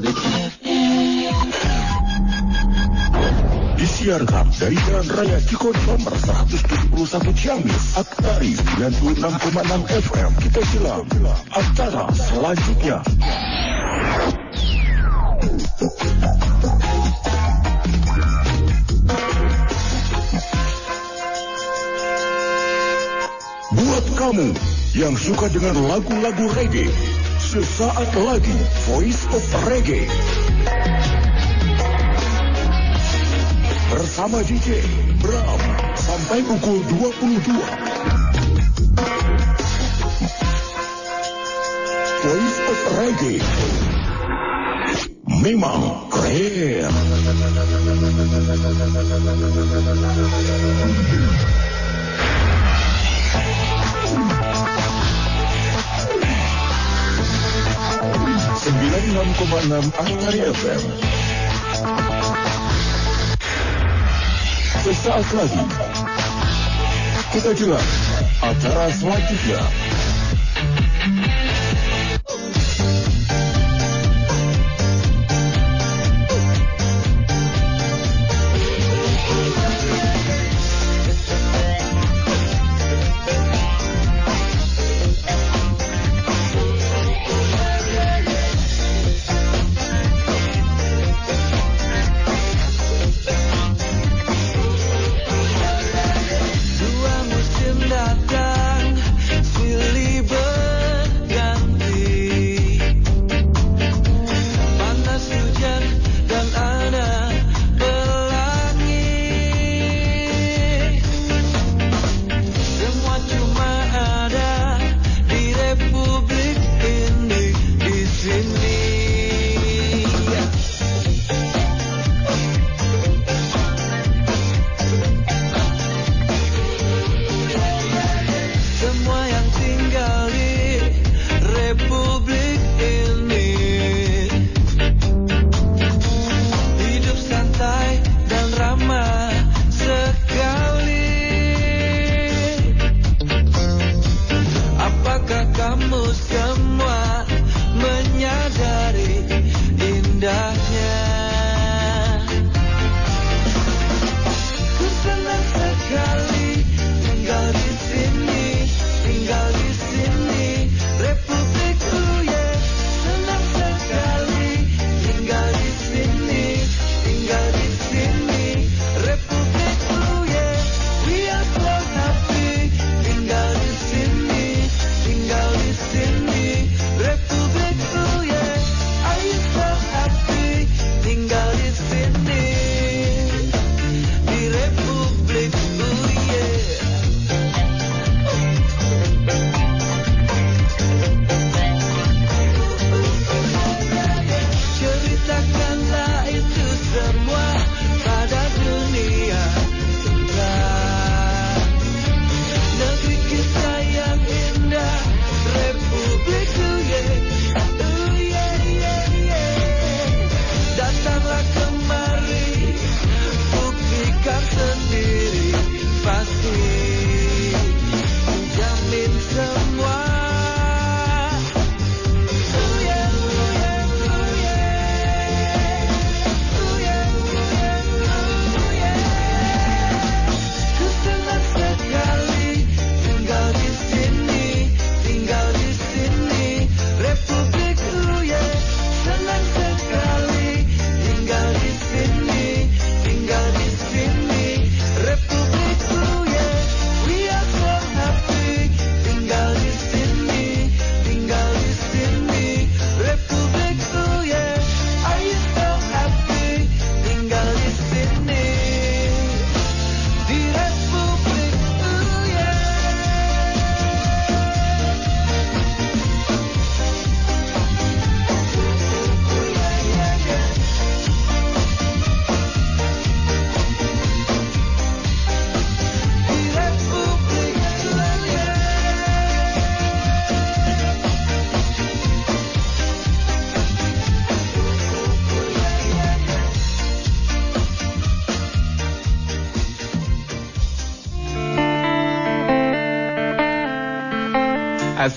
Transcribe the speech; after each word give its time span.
they 0.00 0.38
Disiarkan 3.78 4.50
dari 4.58 4.74
Jalan 4.86 5.06
Raya 5.10 5.38
Cikon 5.46 5.74
nomor 5.86 6.14
171 6.14 7.34
Ciamis, 7.38 7.94
Aktari 7.94 8.54
96,6 8.54 9.22
FM. 9.86 10.30
Kita 10.42 10.60
silam 10.70 11.06
acara 11.54 12.10
selanjutnya. 12.14 12.98
Buat 23.78 24.04
kamu 24.18 24.48
yang 24.98 25.14
suka 25.14 25.46
dengan 25.54 25.74
lagu-lagu 25.86 26.46
reggae, 26.58 26.90
sesaat 27.48 28.12
lagi 28.12 28.52
Voice 28.92 29.24
of 29.32 29.40
Reggae. 29.64 30.04
Bersama 33.88 34.44
DJ 34.44 34.84
Bram 35.24 35.56
sampai 35.96 36.44
pukul 36.44 36.84
22. 36.92 37.40
Voice 42.20 42.58
of 42.68 42.80
Reggae. 43.00 43.40
Memang 45.40 46.04
keren. 46.12 46.92
Sembilan 58.58 59.02
enam 59.14 59.28
koma 59.38 59.58
enam 59.70 59.84
Astari 60.02 60.40
FM. 60.42 60.82
Sesaat 64.82 65.26
lagi 65.30 65.62
kita 67.30 67.50
jelas 67.54 67.86
acara 68.42 68.90
selanjutnya. 68.90 69.87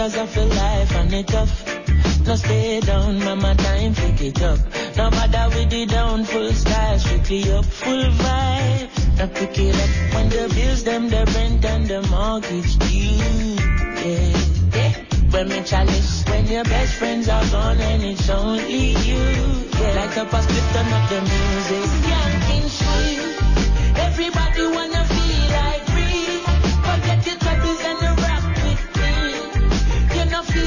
pressures 0.00 0.20
of 0.20 0.36
your 0.36 0.46
life 0.46 0.92
and 0.94 1.12
it 1.12 1.28
tough. 1.28 2.26
No 2.26 2.36
stay 2.36 2.80
down, 2.80 3.18
mama 3.18 3.54
time, 3.54 3.94
pick 3.94 4.20
it 4.20 4.42
up. 4.42 4.58
No 4.96 5.10
bother 5.10 5.48
with 5.54 5.70
the 5.70 5.86
down, 5.86 6.24
full 6.24 6.52
style, 6.52 6.98
strictly 6.98 7.52
up, 7.52 7.64
full 7.64 8.04
vibes. 8.22 9.18
Now 9.18 9.26
pick 9.26 9.58
it 9.58 9.74
up 9.74 10.14
when 10.14 10.28
the 10.30 10.52
bills, 10.54 10.84
them, 10.84 11.08
the 11.08 11.24
rent 11.34 11.64
and 11.64 11.86
the 11.86 12.02
mortgage 12.08 12.78
due. 12.78 12.96
Yeah. 14.00 14.38
yeah. 14.76 14.92
When 15.30 15.48
me 15.48 15.62
chalice, 15.64 16.24
when 16.28 16.46
your 16.46 16.64
best 16.64 16.94
friends 16.94 17.28
are 17.28 17.46
gone 17.50 17.80
and 17.80 18.02
it's 18.02 18.28
only 18.30 18.90
you. 18.90 19.24
Yeah. 19.80 19.94
like 19.96 20.16
up 20.16 20.32
a 20.32 20.42
split, 20.42 20.64
turn 20.72 20.92
up 20.92 21.08
the 21.10 21.20
music. 21.20 21.86
Yeah, 22.08 22.26
I 22.26 22.40
can 22.46 22.64
you. 23.16 23.40
Everybody 23.96 24.66
wanna 24.76 24.99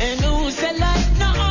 And 0.00 0.18
who 0.22 0.50
said 0.50 0.78
light 0.78 1.10
no 1.18 1.49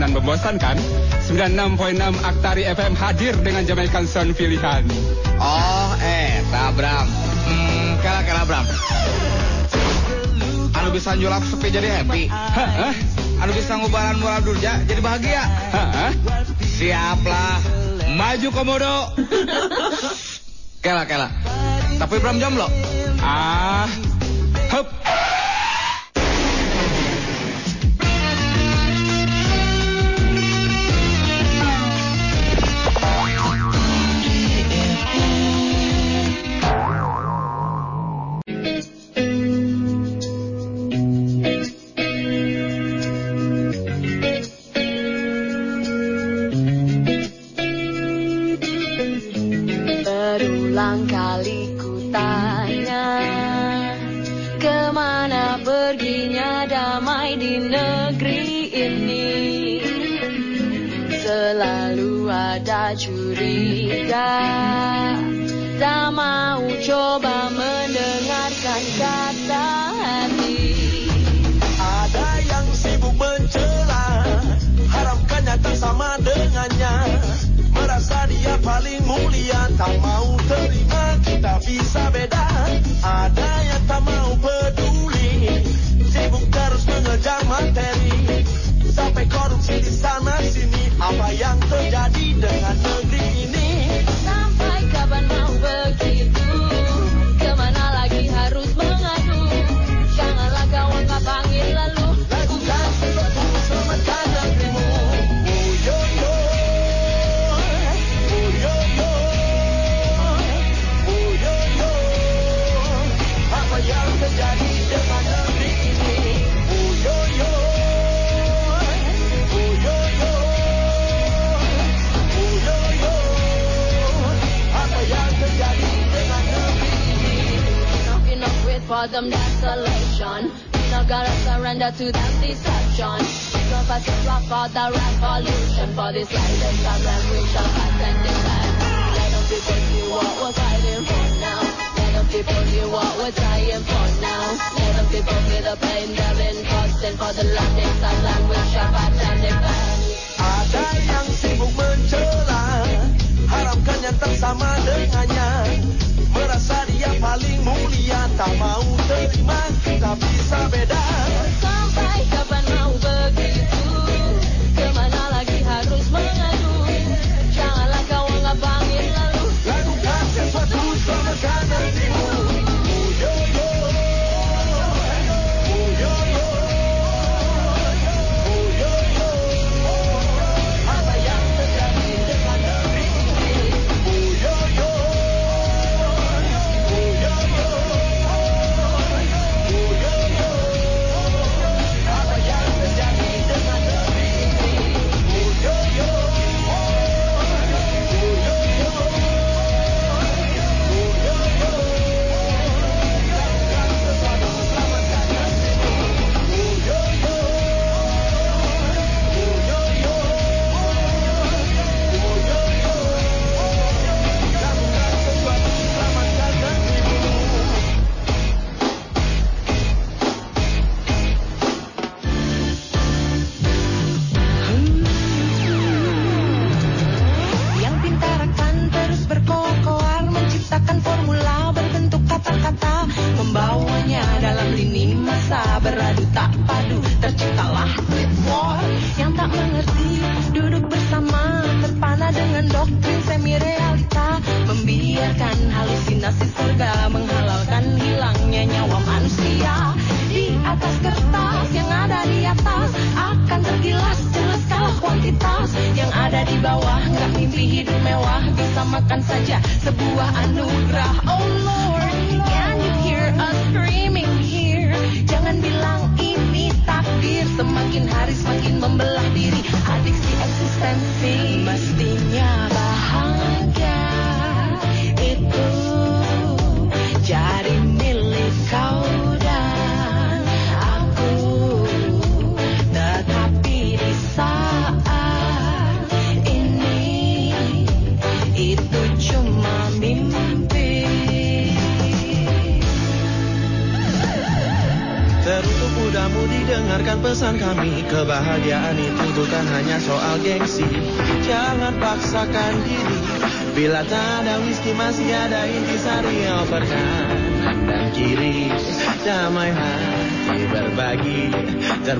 dan 0.00 0.16
membosankan, 0.16 0.76
96.6 1.28 2.00
Aktari 2.24 2.64
FM 2.64 2.96
hadir 2.96 3.36
dengan 3.44 3.62
Jamaican 3.68 4.08
Sound 4.08 4.32
pilihan. 4.32 4.82
Oh, 5.36 5.92
eh, 6.00 6.40
tabram. 6.48 7.04
Hmm, 7.44 8.00
kalah, 8.00 8.24
kalah, 8.24 8.44
bram. 8.48 8.66
Anu 10.72 10.88
bisa 10.96 11.12
nyulap 11.12 11.44
sepi 11.44 11.68
jadi 11.68 12.00
happy. 12.00 12.32
Hah? 12.32 12.96
Anu 13.44 13.52
bisa 13.52 13.76
ngubaran 13.76 14.16
murah 14.16 14.40
durja 14.40 14.80
jadi 14.88 15.00
bahagia. 15.04 15.44
Hah? 15.72 16.12
Siaplah, 16.64 17.60
maju 18.16 18.48
komodo. 18.48 18.96
kela, 20.84 21.04
kela. 21.04 21.28
Tapi 22.00 22.16
Bram 22.16 22.40
jomblo. 22.40 22.64
Ah, 23.20 23.84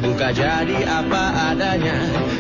terbuka 0.01 0.33
jadi 0.33 0.81
apa 0.89 1.53
adanya 1.53 1.93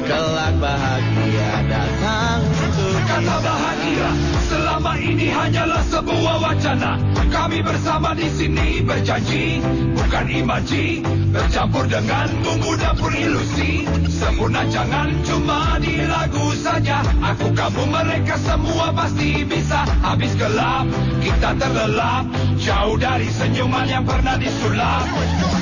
kelak 0.09 0.57
bahagia 0.57 1.53
datang. 1.69 2.41
Untuk 2.41 3.05
kata 3.05 3.37
bahagia. 3.45 4.09
Selama 4.49 4.97
ini 4.97 5.29
hanyalah 5.29 5.85
sebuah 5.93 6.37
wacana. 6.41 6.97
Kami 7.29 7.61
bersama 7.61 8.17
di 8.17 8.33
sini 8.33 8.81
berjanji 8.81 9.61
bukan 9.93 10.27
imaji 10.33 11.05
bercampur 11.37 11.85
dengan 11.85 12.33
bumbu 12.41 12.81
dapur 12.81 13.13
ilusi. 13.13 13.85
Sempurna 14.09 14.65
jangan 14.73 15.13
cuma 15.29 15.77
di 15.85 16.01
lagu 16.01 16.57
saja. 16.57 17.05
Aku 17.21 17.53
kamu 17.53 17.93
mereka 17.93 18.41
semua 18.41 18.89
pasti 18.97 19.45
bisa. 19.45 19.85
Habis 20.01 20.33
gelap 20.41 20.89
kita 21.21 21.61
terlelap. 21.61 22.25
Jauh 22.57 22.97
dari 22.97 23.29
senyuman 23.29 23.85
yang 23.85 24.09
pernah 24.09 24.41
disulap. 24.41 25.05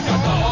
Kata 0.06 0.47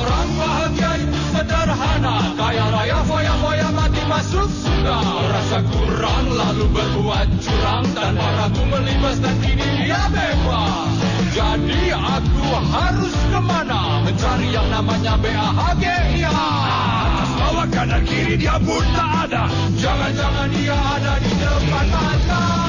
sana 1.87 2.15
Kaya 2.35 2.65
raya 2.75 2.99
foya 3.07 3.35
foya 3.39 3.69
mati 3.71 4.03
masuk 4.11 4.49
surga? 4.51 4.99
Merasa 5.03 5.59
kurang 5.71 6.27
lalu 6.35 6.67
berbuat 6.75 7.29
curang 7.43 7.85
Tanpa 7.95 8.29
ragu 8.39 8.63
melibas 8.67 9.17
dan 9.23 9.37
kini 9.43 9.87
dia 9.87 10.03
bebas. 10.11 10.93
Jadi 11.37 11.93
aku 11.93 12.47
harus 12.73 13.15
ke 13.31 13.41
mana? 13.45 14.03
Mencari 14.03 14.49
yang 14.51 14.69
namanya 14.73 15.15
BAHGIA 15.21 16.33
Atas 16.33 17.31
bawah 17.37 17.69
kanan 17.71 18.03
kiri 18.09 18.35
dia 18.41 18.57
pun 18.63 18.85
tak 18.97 19.31
ada. 19.31 19.45
Jangan-jangan 19.77 20.49
dia 20.55 20.77
ada 20.77 21.15
di 21.21 21.33
depan 21.37 21.87
mata. 21.93 22.66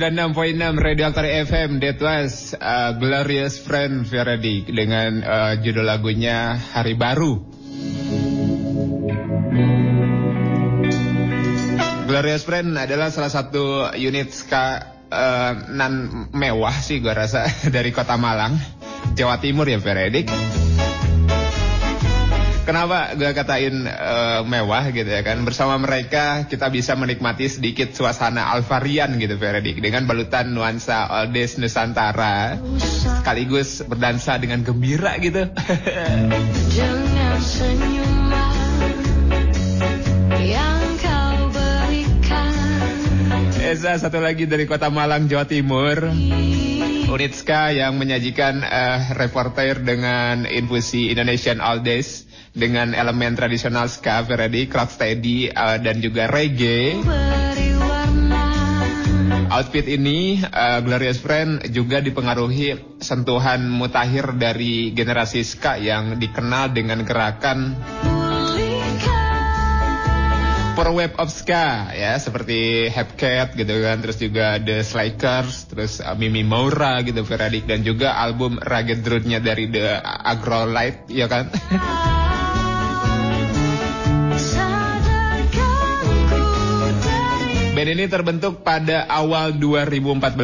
96.6 0.00 0.80
Radio 0.80 1.12
Aktari 1.12 1.44
FM 1.44 1.76
That 1.84 2.00
was 2.00 2.56
uh, 2.56 2.96
Glorious 2.96 3.60
Friend 3.60 4.00
Verdi 4.00 4.64
Dengan 4.64 5.20
uh, 5.20 5.52
judul 5.60 5.84
lagunya 5.84 6.56
Hari 6.56 6.96
Baru 6.96 7.44
Glorious 12.08 12.48
Friend 12.48 12.80
adalah 12.80 13.12
salah 13.12 13.28
satu 13.28 13.92
unit 14.00 14.32
ska 14.32 14.82
uh, 15.12 15.52
nan 15.68 16.26
mewah 16.32 16.74
sih 16.80 17.04
gue 17.04 17.12
rasa 17.12 17.46
dari 17.76 17.94
kota 17.94 18.18
Malang, 18.18 18.58
Jawa 19.14 19.38
Timur 19.38 19.70
ya 19.70 19.78
Veredik. 19.78 20.26
Kenapa 22.70 23.18
gue 23.18 23.34
katain 23.34 23.82
uh, 23.82 24.46
mewah 24.46 24.94
gitu 24.94 25.10
ya 25.10 25.26
kan? 25.26 25.42
Bersama 25.42 25.74
mereka 25.74 26.46
kita 26.46 26.70
bisa 26.70 26.94
menikmati 26.94 27.50
sedikit 27.50 27.90
suasana 27.90 28.54
Alvarian 28.54 29.18
gitu 29.18 29.34
Veredik 29.34 29.82
dengan 29.82 30.06
balutan 30.06 30.54
nuansa 30.54 31.10
oldies 31.10 31.58
Nusantara 31.58 32.62
sekaligus 32.78 33.82
berdansa 33.82 34.38
dengan 34.38 34.62
gembira 34.62 35.18
gitu. 35.18 35.50
Dengan 36.70 37.42
senyuman 37.42 39.02
yang 40.38 40.94
kau 41.02 41.50
berikan 41.50 42.54
Eza 43.66 43.98
satu 43.98 44.22
lagi 44.22 44.46
dari 44.46 44.70
kota 44.70 44.94
Malang, 44.94 45.26
Jawa 45.26 45.42
Timur. 45.42 46.06
Unit 47.10 47.34
Ska 47.34 47.74
yang 47.74 47.98
menyajikan 47.98 48.62
uh, 48.62 49.18
reporter 49.18 49.82
dengan 49.82 50.46
infusi 50.46 51.10
Indonesian 51.10 51.58
All 51.58 51.82
Days 51.82 52.29
dengan 52.50 52.92
elemen 52.96 53.38
tradisional 53.38 53.86
ska, 53.86 54.26
Verdi, 54.26 54.66
rocksteady 54.66 55.50
uh, 55.50 55.78
dan 55.78 56.02
juga 56.02 56.26
reggae. 56.26 56.98
Outfit 59.50 59.82
ini 59.90 60.38
uh, 60.38 60.78
Glorious 60.78 61.18
Friend 61.18 61.66
juga 61.74 61.98
dipengaruhi 61.98 63.02
sentuhan 63.02 63.66
mutakhir 63.66 64.38
dari 64.38 64.94
generasi 64.94 65.42
ska 65.42 65.74
yang 65.74 66.22
dikenal 66.22 66.70
dengan 66.70 67.02
gerakan 67.02 67.74
Power 70.80 70.96
Web 70.96 71.18
of 71.20 71.28
Ska 71.28 71.92
ya 71.92 72.16
seperti 72.16 72.88
Hepcat 72.88 73.52
gitu 73.52 73.84
kan 73.84 74.00
terus 74.00 74.16
juga 74.16 74.56
The 74.56 74.80
Slakers 74.80 75.68
terus 75.68 76.00
uh, 76.00 76.16
Mimi 76.16 76.40
Maura 76.40 77.04
gitu 77.04 77.20
Veradik 77.26 77.68
dan 77.68 77.84
juga 77.84 78.16
album 78.16 78.56
Rugged 78.56 79.04
Root-nya 79.04 79.44
dari 79.44 79.68
The 79.68 80.00
Agrolite 80.00 81.10
ya 81.12 81.28
kan 81.28 81.52
Band 87.80 87.96
ini 87.96 88.12
terbentuk 88.12 88.60
pada 88.60 89.08
awal 89.08 89.56
2014 89.56 90.36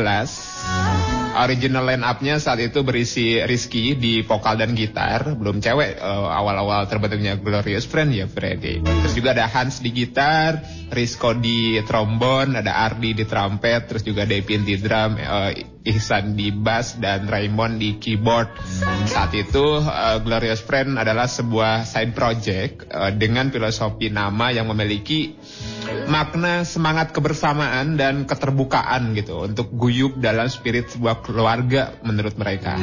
Original 1.37 1.85
line 1.85 2.01
up-nya 2.01 2.41
saat 2.41 2.65
itu 2.65 2.81
berisi 2.81 3.45
Rizky 3.45 3.93
di 3.93 4.25
vokal 4.25 4.57
dan 4.57 4.73
gitar, 4.73 5.37
belum 5.37 5.61
cewek 5.61 6.01
eh, 6.01 6.29
awal-awal 6.33 6.89
terbentuknya 6.89 7.37
Glorious 7.37 7.85
Friend 7.85 8.09
ya 8.09 8.25
Freddy. 8.25 8.81
Terus 8.81 9.13
juga 9.13 9.37
ada 9.37 9.53
Hans 9.53 9.85
di 9.85 9.93
gitar, 9.93 10.65
Rizko 10.89 11.37
di 11.37 11.77
trombon, 11.85 12.57
ada 12.57 12.89
Ardi 12.89 13.13
di 13.13 13.29
trumpet, 13.29 13.85
terus 13.85 14.01
juga 14.01 14.25
Devin 14.25 14.65
di 14.65 14.81
drum, 14.81 15.21
eh, 15.21 15.76
Ihsan 15.87 16.35
di 16.35 16.51
bass 16.51 16.99
dan 16.99 17.31
Raymond 17.31 17.79
di 17.79 17.97
keyboard. 18.03 18.51
Saat 19.07 19.33
itu 19.39 19.79
eh, 19.79 20.19
Glorious 20.21 20.61
Friend 20.67 20.99
adalah 20.99 21.31
sebuah 21.31 21.87
side 21.87 22.13
project 22.13 22.91
eh, 22.91 23.13
dengan 23.15 23.55
filosofi 23.55 24.11
nama 24.11 24.51
yang 24.51 24.67
memiliki 24.67 25.39
makna 26.11 26.67
semangat 26.67 27.15
kebersamaan 27.15 27.95
dan 27.95 28.27
keterbukaan 28.27 29.15
gitu 29.15 29.47
untuk 29.47 29.71
guyup 29.71 30.19
dalam 30.19 30.51
spirit 30.51 30.91
sebuah 30.91 31.23
keluarga 31.23 31.95
menurut 32.03 32.35
mereka. 32.35 32.75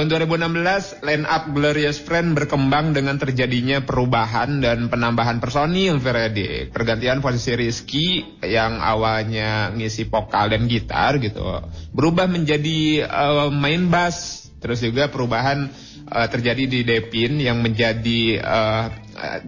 Tahun 0.00 0.16
2016, 0.16 1.04
line 1.04 1.28
up 1.28 1.52
Glorious 1.52 2.00
Friend 2.00 2.32
berkembang 2.32 2.96
dengan 2.96 3.20
terjadinya 3.20 3.84
perubahan 3.84 4.64
dan 4.64 4.88
penambahan 4.88 5.44
personil 5.44 6.00
Verdi. 6.00 6.72
Pergantian 6.72 7.20
posisi 7.20 7.52
Rizky 7.52 8.24
yang 8.40 8.80
awalnya 8.80 9.68
ngisi 9.76 10.08
vokal 10.08 10.56
dan 10.56 10.64
gitar 10.72 11.20
gitu, 11.20 11.44
berubah 11.92 12.32
menjadi 12.32 13.04
eh, 13.04 13.48
main 13.52 13.92
bass. 13.92 14.48
Terus 14.64 14.80
juga 14.80 15.12
perubahan 15.12 15.68
eh, 16.08 16.28
terjadi 16.32 16.64
di 16.64 16.80
Depin 16.80 17.36
yang 17.36 17.60
menjadi 17.60 18.40
eh, 18.40 18.84
eh, 19.16 19.40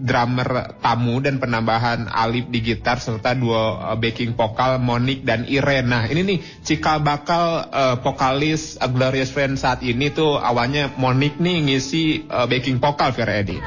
drummer 0.00 0.80
tamu 0.80 1.20
dan 1.20 1.36
penambahan 1.36 2.08
Alip 2.08 2.48
di 2.48 2.64
gitar 2.64 2.96
serta 2.96 3.36
duo 3.36 3.76
eh, 3.76 3.96
backing 4.00 4.32
vokal 4.32 4.80
Monik 4.80 5.22
dan 5.22 5.44
Irena. 5.44 6.08
Ini 6.08 6.20
nih 6.24 6.38
cikal 6.64 7.04
bakal 7.04 7.68
eh, 7.68 7.96
vokalis 8.00 8.80
eh, 8.80 8.88
Glorious 8.88 9.30
Friend 9.32 9.56
saat 9.56 9.84
ini 9.84 10.08
tuh 10.10 10.40
awalnya 10.40 10.92
Monik 10.96 11.36
nih 11.38 11.68
ngisi 11.68 12.26
eh, 12.26 12.46
backing 12.48 12.80
vokal 12.80 13.12
Vera 13.12 13.40
Edi. 13.40 13.58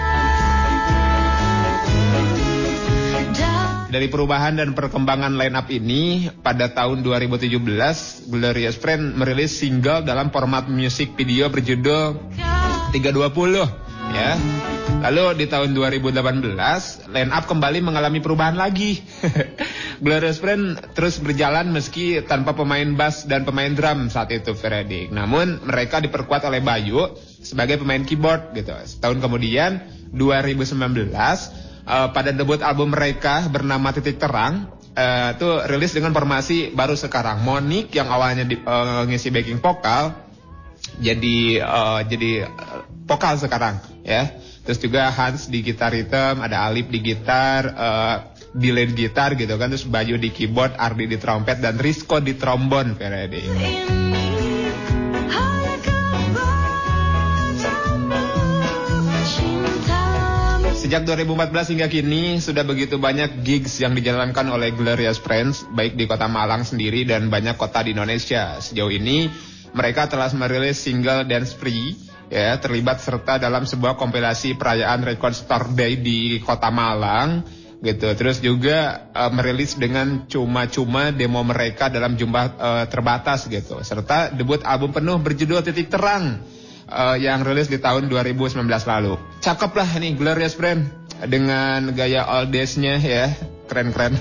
Dari 3.94 4.10
perubahan 4.10 4.58
dan 4.58 4.74
perkembangan 4.74 5.38
line 5.38 5.54
up 5.54 5.70
ini, 5.70 6.26
pada 6.42 6.74
tahun 6.74 7.06
2017, 7.06 7.62
Glorious 8.26 8.74
Friend 8.82 9.14
merilis 9.14 9.54
single 9.54 10.02
dalam 10.02 10.34
format 10.34 10.66
musik 10.66 11.14
video 11.14 11.46
berjudul 11.54 12.18
320 12.90 13.93
ya. 14.12 14.36
Lalu 15.04 15.44
di 15.44 15.46
tahun 15.52 15.76
2018, 15.76 17.12
line 17.12 17.32
up 17.36 17.44
kembali 17.44 17.84
mengalami 17.84 18.24
perubahan 18.24 18.56
lagi. 18.56 19.04
Glorious 20.04 20.40
Friend 20.40 20.80
terus 20.96 21.20
berjalan 21.20 21.72
meski 21.76 22.24
tanpa 22.24 22.56
pemain 22.56 22.88
bass 22.96 23.28
dan 23.28 23.44
pemain 23.44 23.72
drum 23.72 24.08
saat 24.08 24.32
itu 24.32 24.56
Freddy. 24.56 25.12
Namun 25.12 25.68
mereka 25.68 26.00
diperkuat 26.00 26.48
oleh 26.48 26.64
Bayu 26.64 27.20
sebagai 27.44 27.84
pemain 27.84 28.00
keyboard 28.00 28.56
gitu. 28.56 28.72
Setahun 28.88 29.20
kemudian 29.20 29.84
2019 30.16 31.12
eh, 31.12 32.08
pada 32.16 32.30
debut 32.32 32.64
album 32.64 32.96
mereka 32.96 33.44
bernama 33.52 33.92
Titik 33.92 34.24
Terang 34.24 34.72
eh, 34.96 35.36
itu 35.36 35.48
rilis 35.68 35.92
dengan 35.92 36.16
formasi 36.16 36.72
baru 36.72 36.96
sekarang. 36.96 37.44
Monik 37.44 37.92
yang 37.92 38.08
awalnya 38.08 38.48
di, 38.48 38.56
eh, 38.56 39.02
ngisi 39.04 39.36
backing 39.36 39.60
vokal 39.60 40.23
jadi 41.02 41.38
eh, 41.64 42.02
jadi 42.10 42.32
eh, 42.46 42.82
vokal 43.08 43.40
sekarang 43.40 43.82
ya. 44.06 44.38
Terus 44.64 44.80
juga 44.80 45.12
Hans 45.12 45.52
di 45.52 45.60
gitar 45.60 45.92
rhythm, 45.92 46.40
ada 46.40 46.64
Alip 46.72 46.88
di 46.88 47.04
gitar, 47.04 47.68
eh, 47.68 48.16
di 48.56 48.70
gitar 48.96 49.36
gitu 49.36 49.60
kan, 49.60 49.68
terus 49.74 49.84
Bayu 49.84 50.16
di 50.16 50.32
keyboard, 50.32 50.80
Ardi 50.80 51.10
di 51.10 51.20
trompet 51.20 51.60
dan 51.60 51.76
Rizko 51.82 52.24
di 52.24 52.38
trombon 52.40 52.96
Ferdi. 52.96 53.44
Sejak 60.84 61.10
2014 61.10 61.74
hingga 61.74 61.88
kini 61.90 62.38
sudah 62.38 62.62
begitu 62.68 63.02
banyak 63.02 63.42
gigs 63.42 63.82
yang 63.82 63.98
dijalankan 63.98 64.46
oleh 64.52 64.76
Glorious 64.76 65.18
Friends 65.18 65.66
baik 65.74 65.98
di 65.98 66.06
kota 66.06 66.30
Malang 66.30 66.68
sendiri 66.68 67.08
dan 67.08 67.34
banyak 67.34 67.58
kota 67.58 67.82
di 67.82 67.98
Indonesia. 67.98 68.62
Sejauh 68.62 68.94
ini 68.94 69.26
mereka 69.74 70.08
telah 70.08 70.30
merilis 70.38 70.80
single 70.80 71.26
Dance 71.26 71.58
Free 71.58 71.98
ya 72.34 72.58
terlibat 72.58 72.98
serta 72.98 73.38
dalam 73.38 73.68
sebuah 73.68 73.94
kompilasi 74.00 74.58
perayaan 74.58 75.06
Record 75.06 75.36
Store 75.38 75.70
Day 75.74 76.02
di 76.02 76.42
kota 76.42 76.74
Malang 76.74 77.46
gitu. 77.84 78.08
Terus 78.16 78.40
juga 78.40 79.12
eh, 79.12 79.32
merilis 79.34 79.76
dengan 79.76 80.26
cuma-cuma 80.26 81.12
demo 81.12 81.44
mereka 81.44 81.92
dalam 81.92 82.16
jumlah 82.16 82.46
eh, 82.56 82.86
terbatas 82.88 83.46
gitu. 83.52 83.84
Serta 83.84 84.32
debut 84.32 84.64
album 84.64 84.96
penuh 84.96 85.20
berjudul 85.20 85.62
Titik 85.62 85.92
Terang 85.92 86.40
eh, 86.88 87.18
yang 87.20 87.44
rilis 87.44 87.68
di 87.68 87.78
tahun 87.78 88.08
2019 88.08 88.64
lalu. 88.66 89.20
Cakep 89.44 89.72
lah 89.76 89.90
nih 90.00 90.16
Glorious 90.16 90.56
Friend 90.56 91.04
dengan 91.28 91.92
gaya 91.94 92.26
oldies-nya 92.42 92.98
ya, 93.00 93.36
keren-keren. 93.68 94.16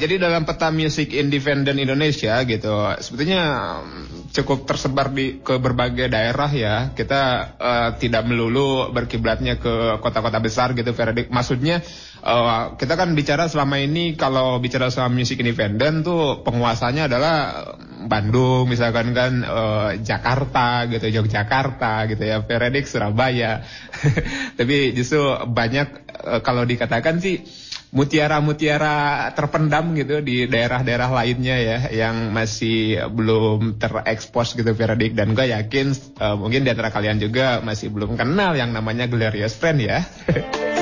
Jadi 0.00 0.16
dalam 0.16 0.48
peta 0.48 0.72
musik 0.72 1.12
independen 1.12 1.76
Indonesia 1.76 2.40
gitu, 2.48 2.72
sebetulnya 3.04 3.44
mm, 3.84 4.32
cukup 4.32 4.64
tersebar 4.64 5.12
di 5.12 5.44
ke 5.44 5.60
berbagai 5.60 6.08
daerah 6.08 6.48
ya. 6.48 6.76
Kita 6.96 7.22
eh, 7.60 7.90
tidak 8.00 8.24
melulu 8.24 8.88
berkiblatnya 8.88 9.60
ke 9.60 10.00
kota-kota 10.00 10.40
besar 10.40 10.72
gitu, 10.72 10.96
Feradik. 10.96 11.28
Maksudnya 11.28 11.84
eh, 12.24 12.64
kita 12.80 12.96
kan 12.96 13.12
bicara 13.12 13.46
selama 13.52 13.76
ini 13.78 14.16
kalau 14.16 14.56
bicara 14.56 14.88
soal 14.88 15.12
musik 15.12 15.44
independen 15.44 16.00
tuh 16.00 16.40
penguasanya 16.40 17.06
adalah 17.12 17.36
eh, 17.76 18.08
Bandung 18.08 18.64
misalkan 18.72 19.12
kan 19.12 19.44
eh, 19.44 19.90
Jakarta 20.00 20.88
gitu, 20.88 21.06
Yogyakarta 21.12 22.08
gitu 22.08 22.24
ya, 22.24 22.40
Feradik 22.40 22.88
Surabaya. 22.88 23.60
Tapi 24.58 24.96
justru 24.96 25.20
banyak 25.44 25.88
eh, 26.24 26.40
kalau 26.40 26.64
dikatakan 26.64 27.20
sih 27.20 27.68
mutiara-mutiara 27.90 29.30
terpendam 29.34 29.90
gitu 29.98 30.22
di 30.22 30.46
daerah-daerah 30.46 31.10
lainnya 31.10 31.56
ya 31.58 31.78
yang 31.90 32.30
masih 32.30 33.02
belum 33.10 33.82
terekspos 33.82 34.54
gitu 34.54 34.70
Veradik 34.78 35.18
dan 35.18 35.34
gue 35.34 35.50
yakin 35.50 35.90
uh, 36.22 36.38
mungkin 36.38 36.62
di 36.62 36.70
antara 36.70 36.94
kalian 36.94 37.18
juga 37.18 37.58
masih 37.58 37.90
belum 37.90 38.14
kenal 38.14 38.54
yang 38.54 38.70
namanya 38.70 39.10
Glorious 39.10 39.58
Friend 39.58 39.78
ya. 39.82 40.06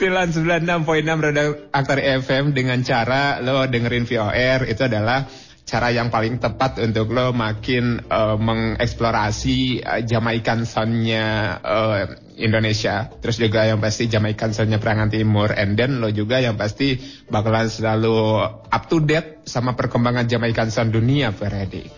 996.6 0.00 1.04
Radar 1.04 1.48
Aktor 1.76 2.00
FM 2.00 2.56
dengan 2.56 2.80
cara 2.80 3.36
lo 3.44 3.68
dengerin 3.68 4.08
VOR 4.08 4.64
itu 4.64 4.82
adalah 4.88 5.28
cara 5.68 5.92
yang 5.92 6.08
paling 6.08 6.40
tepat 6.40 6.80
untuk 6.80 7.12
lo 7.12 7.36
makin 7.36 8.08
uh, 8.08 8.34
mengeksplorasi 8.40 9.84
uh, 9.84 10.00
Jamaican 10.00 10.64
soundnya 10.64 11.60
uh, 11.60 12.16
Indonesia. 12.40 13.12
Terus 13.20 13.36
juga 13.38 13.68
yang 13.68 13.78
pasti 13.78 14.08
soundnya 14.10 14.80
Perangan 14.80 15.12
Timur. 15.12 15.52
And 15.52 15.76
then 15.76 16.00
lo 16.00 16.08
juga 16.10 16.40
yang 16.40 16.56
pasti 16.56 16.96
bakalan 17.28 17.68
selalu 17.68 18.42
up 18.68 18.84
to 18.88 18.98
date 19.04 19.44
sama 19.46 19.76
perkembangan 19.76 20.26
Jamaican 20.26 20.72
sound 20.72 20.96
dunia, 20.96 21.30
Feredik. 21.30 21.92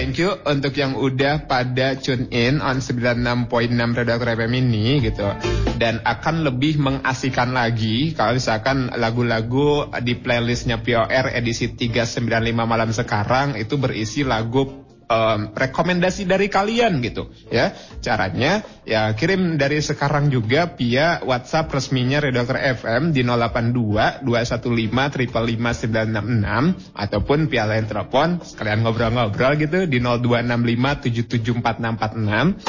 Thank 0.00 0.16
you 0.16 0.32
untuk 0.48 0.72
yang 0.80 0.96
udah 0.96 1.44
pada 1.44 1.92
tune 2.00 2.32
in 2.32 2.64
on 2.64 2.80
96.6 2.80 3.28
Redaktor 3.76 4.32
FM 4.32 4.52
ini 4.56 5.04
gitu. 5.04 5.28
Dan 5.76 6.00
akan 6.00 6.40
lebih 6.48 6.80
mengasihkan 6.80 7.52
lagi 7.52 8.16
kalau 8.16 8.32
misalkan 8.32 8.88
lagu-lagu 8.96 9.92
di 10.00 10.16
playlistnya 10.16 10.80
POR 10.80 11.36
edisi 11.36 11.76
395 11.76 12.16
malam 12.64 12.88
sekarang 12.96 13.60
itu 13.60 13.76
berisi 13.76 14.24
lagu 14.24 14.79
um, 15.10 15.50
rekomendasi 15.52 16.24
dari 16.30 16.46
kalian 16.46 17.02
gitu 17.02 17.26
ya. 17.50 17.74
Caranya 18.00 18.64
ya 18.86 19.12
kirim 19.18 19.58
dari 19.58 19.82
sekarang 19.82 20.30
juga 20.30 20.70
via 20.78 21.18
WhatsApp 21.26 21.74
resminya 21.74 22.22
Redaktor 22.22 22.56
FM 22.56 23.10
di 23.10 23.26
082 23.26 24.22
215 24.22 24.94
555 24.94 26.94
ataupun 26.94 27.50
via 27.50 27.66
line 27.66 27.90
telepon 27.90 28.38
sekalian 28.40 28.86
ngobrol-ngobrol 28.86 29.58
gitu 29.58 29.90
di 29.90 29.98
0265 29.98 31.10
774646. 31.10 32.62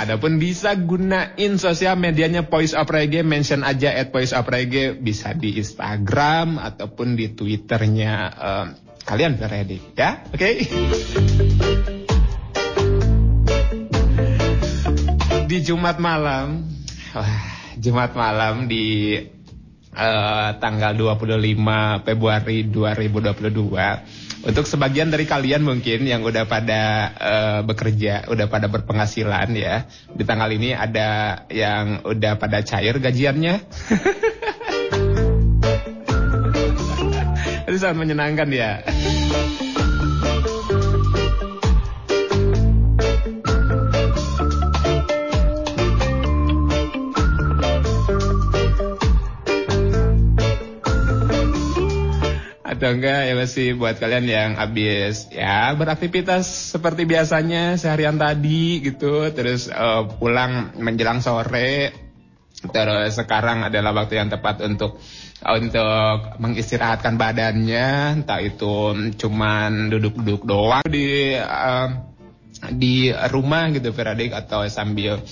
Adapun 0.00 0.40
bisa 0.40 0.72
gunain 0.80 1.60
sosial 1.60 1.92
medianya 2.00 2.48
Voice 2.48 2.72
of 2.72 2.88
Reggae, 2.88 3.20
mention 3.20 3.60
aja 3.60 3.92
at 3.92 4.08
Voice 4.08 4.32
of 4.32 4.48
Reggae, 4.48 4.96
bisa 4.96 5.36
di 5.36 5.60
Instagram 5.60 6.56
ataupun 6.56 7.20
di 7.20 7.36
Twitternya 7.36 8.32
kalian 9.10 9.34
ready 9.42 9.82
ya, 9.98 10.22
oke? 10.30 10.38
Okay? 10.38 10.54
Di 15.50 15.58
Jumat 15.66 15.98
malam, 15.98 16.70
wah, 17.10 17.42
Jumat 17.74 18.14
malam 18.14 18.70
di 18.70 19.18
uh, 19.98 20.54
tanggal 20.62 20.94
25 20.94 21.26
Februari 22.06 22.70
2022 22.70 24.46
untuk 24.46 24.64
sebagian 24.64 25.10
dari 25.10 25.26
kalian 25.26 25.66
mungkin 25.66 26.06
yang 26.06 26.22
udah 26.22 26.46
pada 26.46 26.82
uh, 27.18 27.60
bekerja, 27.66 28.30
udah 28.30 28.46
pada 28.46 28.70
berpenghasilan 28.70 29.50
ya. 29.58 29.90
Di 30.14 30.22
tanggal 30.22 30.54
ini 30.54 30.70
ada 30.70 31.42
yang 31.50 32.06
udah 32.06 32.38
pada 32.38 32.62
cair 32.62 32.94
gajiannya. 32.94 33.54
sangat 37.80 37.96
menyenangkan 37.96 38.48
ya. 38.52 38.84
atau 52.80 52.96
enggak 52.96 53.28
ya 53.28 53.34
masih 53.36 53.76
buat 53.76 54.00
kalian 54.00 54.24
yang 54.24 54.50
habis 54.56 55.28
ya 55.28 55.76
beraktivitas 55.76 56.72
seperti 56.72 57.04
biasanya 57.04 57.76
seharian 57.76 58.16
tadi 58.16 58.80
gitu 58.80 59.28
terus 59.36 59.68
uh, 59.68 60.08
pulang 60.16 60.72
menjelang 60.80 61.20
sore 61.20 61.92
terus 62.68 63.16
sekarang 63.16 63.64
adalah 63.64 63.96
waktu 63.96 64.20
yang 64.20 64.28
tepat 64.28 64.60
untuk 64.60 65.00
untuk 65.40 66.36
mengistirahatkan 66.36 67.16
badannya. 67.16 68.20
Entah 68.20 68.40
itu 68.44 68.92
cuman 69.16 69.88
duduk-duduk 69.88 70.44
doang 70.44 70.84
di 70.84 71.32
uh, 71.40 71.88
di 72.68 73.08
rumah 73.32 73.72
gitu 73.72 73.88
Feradik 73.96 74.36
atau 74.36 74.68
sambil 74.68 75.24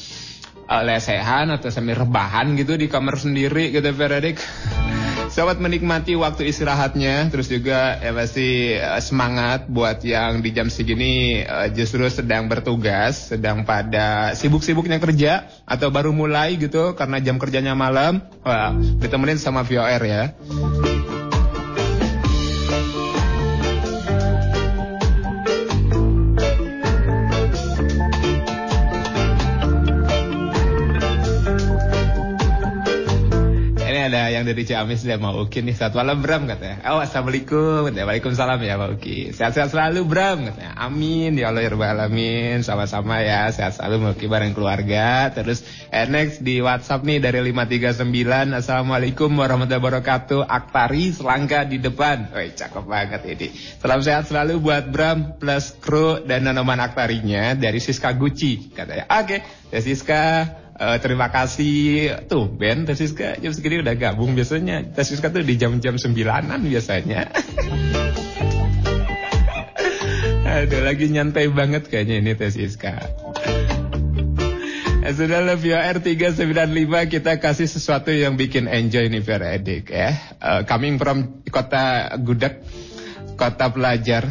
uh, 0.68 0.82
lesehan 0.84 1.52
atau 1.52 1.68
sambil 1.68 2.00
rebahan 2.00 2.56
gitu 2.56 2.80
di 2.80 2.88
kamar 2.88 3.20
sendiri 3.20 3.68
gitu 3.68 3.92
Feradik 3.92 4.40
Selamat 5.28 5.60
menikmati 5.60 6.16
waktu 6.16 6.48
istirahatnya, 6.48 7.28
terus 7.28 7.52
juga 7.52 8.00
ya 8.00 8.16
pasti 8.16 8.72
uh, 8.74 8.96
semangat 8.96 9.68
buat 9.68 10.00
yang 10.00 10.40
di 10.40 10.56
jam 10.56 10.72
segini 10.72 11.44
uh, 11.44 11.68
justru 11.68 12.08
sedang 12.08 12.48
bertugas, 12.48 13.28
sedang 13.28 13.68
pada 13.68 14.32
sibuk-sibuknya 14.32 14.96
kerja 14.96 15.46
atau 15.68 15.92
baru 15.92 16.16
mulai 16.16 16.56
gitu 16.56 16.96
karena 16.96 17.20
jam 17.20 17.36
kerjanya 17.36 17.76
malam. 17.76 18.24
Wah, 18.40 18.72
ditemenin 18.72 19.36
sama 19.36 19.68
VOR 19.68 20.00
ya. 20.00 20.32
Dari 34.49 34.64
Ciamis 34.64 35.05
dia 35.05 35.20
mau 35.20 35.36
Uki 35.36 35.61
nih. 35.61 35.76
Selamat 35.76 35.94
malam 36.01 36.18
Bram 36.24 36.42
katanya. 36.49 36.80
Oh 36.88 37.05
Assalamualaikum. 37.05 37.92
Katanya. 37.92 38.09
Waalaikumsalam 38.09 38.59
ya 38.64 38.80
Pak 38.80 38.90
Uki. 38.96 39.18
Sehat-sehat 39.36 39.76
selalu 39.76 40.09
Bram 40.09 40.49
katanya. 40.49 40.72
Amin. 40.80 41.36
Ya 41.36 41.53
Allah 41.53 41.68
ya 41.68 41.76
Rabbal 41.76 41.92
Alamin. 41.92 42.64
Sama-sama 42.64 43.20
ya. 43.20 43.53
Sehat 43.53 43.76
selalu 43.76 44.16
Uki 44.16 44.24
bareng 44.24 44.57
keluarga. 44.57 45.28
Terus 45.36 45.61
eh, 45.92 46.09
next 46.09 46.40
di 46.40 46.64
WhatsApp 46.64 47.05
nih 47.05 47.20
dari 47.20 47.44
539. 47.53 48.57
Assalamualaikum 48.57 49.28
warahmatullahi 49.36 49.84
wabarakatuh. 49.84 50.40
Aktari 50.49 51.12
selangka 51.12 51.68
di 51.68 51.76
depan. 51.76 52.32
Woi 52.32 52.57
cakep 52.57 52.84
banget 52.88 53.20
ini. 53.28 53.53
Salam 53.53 54.01
sehat 54.01 54.32
selalu 54.32 54.64
buat 54.64 54.88
Bram 54.88 55.36
plus 55.36 55.76
kru 55.76 56.24
dan 56.24 56.49
nanoman 56.49 56.80
aktarinya 56.80 57.53
dari 57.53 57.84
Siska 57.84 58.16
Gucci 58.16 58.72
katanya. 58.72 59.05
Oke. 59.12 59.44
Okay. 59.68 59.84
Siska 59.84 60.24
Uh, 60.78 60.94
terima 61.02 61.26
kasih. 61.26 62.14
Tuh 62.30 62.46
Ben 62.46 62.86
Tesiska 62.86 63.34
jam 63.42 63.50
segini 63.50 63.82
udah 63.82 63.98
gabung 63.98 64.38
biasanya. 64.38 64.86
Tesiska 64.94 65.34
tuh 65.34 65.42
di 65.42 65.58
jam-jam 65.58 65.98
sembilanan 65.98 66.62
biasanya. 66.62 67.26
Aduh 70.48 70.80
lagi 70.80 71.10
nyantai 71.10 71.50
banget 71.50 71.90
kayaknya 71.90 72.22
ini 72.22 72.32
Tesiska 72.38 72.94
eh, 75.08 75.14
sudah 75.16 75.40
lebih 75.40 75.72
R395 75.72 76.92
kita 77.08 77.40
kasih 77.40 77.68
sesuatu 77.68 78.12
yang 78.12 78.36
bikin 78.36 78.68
enjoy 78.68 79.08
nih 79.08 79.22
Vera 79.24 79.56
Edik 79.56 79.88
ya. 79.88 80.12
Uh, 80.38 80.60
coming 80.68 81.00
from 81.00 81.40
kota 81.48 82.12
Gudeg, 82.20 82.60
kota 83.40 83.72
pelajar 83.72 84.28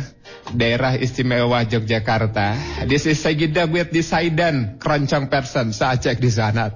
daerah 0.53 0.95
istimewa 0.95 1.65
Yogyakarta. 1.67 2.55
This 2.87 3.07
is 3.09 3.19
Sagida 3.19 3.67
with 3.67 3.91
di 3.91 4.05
Saidan, 4.05 4.79
keroncong 4.79 5.27
person, 5.27 5.75
saya 5.75 5.99
cek 5.99 6.21
di 6.21 6.31
sana. 6.31 6.71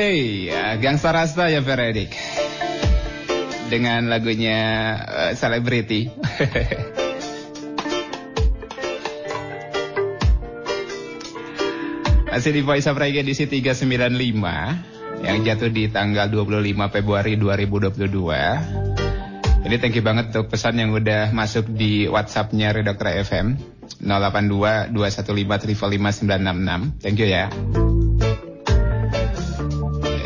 Oke, 0.00 0.48
ya, 0.48 0.80
Gangsta 0.80 1.12
Rasta 1.12 1.52
ya 1.52 1.60
Feredik. 1.60 2.16
Dengan 3.68 4.08
lagunya 4.08 4.96
uh, 4.96 5.36
Celebrity. 5.36 6.08
Masih 12.32 12.48
di 12.48 12.64
Voice 12.64 12.88
of 12.88 12.96
Reggae 12.96 13.20
edisi 13.20 13.44
395 13.44 15.20
yang 15.20 15.36
jatuh 15.44 15.68
di 15.68 15.92
tanggal 15.92 16.32
25 16.32 16.48
Februari 16.88 17.36
2022. 17.36 19.68
Ini 19.68 19.76
thank 19.84 20.00
you 20.00 20.04
banget 20.08 20.32
untuk 20.32 20.48
pesan 20.48 20.80
yang 20.80 20.96
udah 20.96 21.28
masuk 21.36 21.68
di 21.76 22.08
WhatsAppnya 22.08 22.72
Redaktor 22.72 23.20
FM 23.20 23.60
082 24.00 24.96
215 24.96 26.24
966. 26.24 27.04
Thank 27.04 27.20
you 27.20 27.28
ya. 27.28 27.52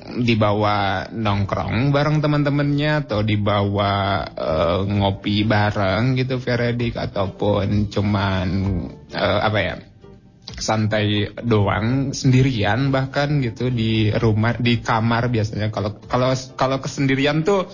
dibawa 0.03 1.07
nongkrong 1.15 1.95
bareng 1.95 2.19
teman-temannya 2.19 3.07
atau 3.07 3.23
dibawa 3.23 4.25
uh, 4.35 4.81
ngopi 4.83 5.47
bareng 5.47 6.19
gitu 6.19 6.43
Veredik 6.43 6.99
ataupun 6.99 7.87
cuman 7.87 8.49
uh, 9.15 9.41
apa 9.47 9.59
ya 9.63 9.75
santai 10.59 11.33
doang 11.43 12.13
sendirian 12.13 12.91
bahkan 12.91 13.41
gitu 13.41 13.71
di 13.71 14.11
rumah 14.11 14.59
di 14.59 14.83
kamar 14.83 15.31
biasanya. 15.31 15.71
Kalau 15.71 15.97
kalau 16.11 16.35
kalau 16.59 16.79
kesendirian 16.83 17.47
tuh 17.47 17.71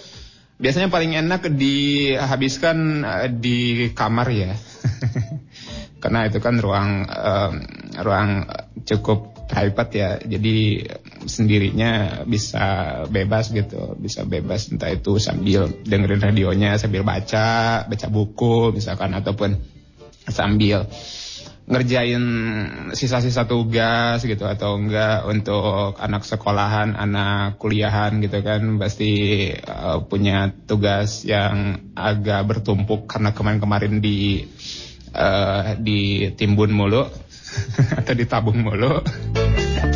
biasanya 0.61 0.93
paling 0.93 1.16
enak 1.16 1.49
dihabiskan 1.49 3.03
uh, 3.03 3.29
di 3.33 3.91
kamar 3.97 4.29
ya. 4.31 4.53
Karena 6.03 6.31
itu 6.31 6.39
kan 6.39 6.61
ruang 6.62 7.09
uh, 7.09 7.53
ruang 8.05 8.47
cukup 8.87 9.38
private 9.49 9.93
ya. 9.97 10.11
Jadi 10.21 10.85
sendirinya 11.25 12.23
bisa 12.29 12.65
bebas 13.09 13.51
gitu. 13.51 13.97
Bisa 13.97 14.29
bebas 14.29 14.69
entah 14.69 14.93
itu 14.93 15.17
sambil 15.17 15.73
dengerin 15.83 16.21
radionya 16.21 16.77
sambil 16.77 17.03
baca 17.03 17.83
baca 17.89 18.07
buku 18.13 18.77
misalkan 18.77 19.17
ataupun 19.17 19.57
sambil 20.29 20.85
ngerjain 21.69 22.25
sisa-sisa 22.93 23.49
tugas 23.49 24.21
gitu. 24.21 24.45
Atau 24.45 24.77
enggak 24.77 25.25
untuk 25.25 25.97
anak 25.97 26.29
sekolahan, 26.29 26.93
anak 26.95 27.57
kuliahan 27.57 28.21
gitu 28.21 28.45
kan. 28.45 28.61
Pasti 28.77 29.13
uh, 29.53 30.05
punya 30.05 30.53
tugas 30.69 31.25
yang 31.25 31.89
agak 31.97 32.45
bertumpuk 32.45 33.09
karena 33.09 33.33
kemarin-kemarin 33.33 34.05
di 34.05 34.45
uh, 35.17 35.77
ditimbun 35.81 36.73
mulu 36.73 37.28
atau 38.01 38.15
ditabung 38.15 38.63
mulu. 38.63 39.03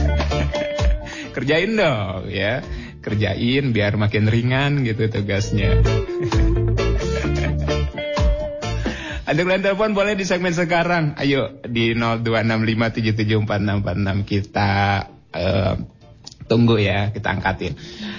Kerjain 1.37 1.73
dong 1.75 2.29
ya. 2.29 2.61
Kerjain 3.03 3.75
biar 3.75 3.99
makin 3.99 4.31
ringan 4.31 4.87
gitu 4.87 5.11
tugasnya. 5.11 5.75
Ada 9.23 9.49
kalian 9.49 9.65
telepon 9.65 9.97
boleh 9.97 10.13
di 10.13 10.29
segmen 10.29 10.53
sekarang. 10.53 11.17
Ayo 11.17 11.57
di 11.65 11.97
0265774646 11.97 14.29
kita 14.29 15.09
uh, 15.33 15.75
tunggu 16.45 16.77
ya, 16.77 17.09
kita 17.17 17.33
angkatin. 17.33 17.73